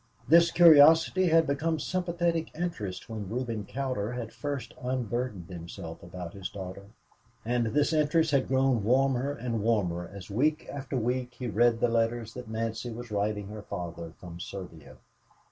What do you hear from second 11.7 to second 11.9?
the